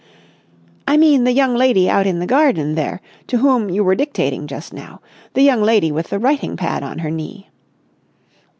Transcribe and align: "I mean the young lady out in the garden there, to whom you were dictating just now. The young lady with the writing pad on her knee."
"I 0.87 0.97
mean 0.97 1.25
the 1.25 1.31
young 1.31 1.53
lady 1.53 1.87
out 1.87 2.07
in 2.07 2.17
the 2.17 2.25
garden 2.25 2.73
there, 2.73 3.01
to 3.27 3.37
whom 3.37 3.69
you 3.69 3.83
were 3.83 3.93
dictating 3.93 4.47
just 4.47 4.73
now. 4.73 4.99
The 5.35 5.43
young 5.43 5.61
lady 5.61 5.91
with 5.91 6.09
the 6.09 6.17
writing 6.17 6.57
pad 6.57 6.81
on 6.81 6.97
her 6.97 7.11
knee." 7.11 7.49